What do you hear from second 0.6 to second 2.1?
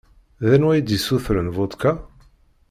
i d-isutren vodka?